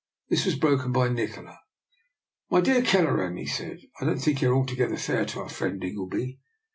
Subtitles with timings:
[0.31, 1.59] This was broken by Nikola."
[2.49, 5.83] My dear Kelleran/' he said," I don't think you are altogether fair to our friend
[5.83, 6.39] Ingleby.